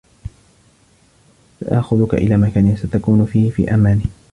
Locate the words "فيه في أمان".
3.25-4.01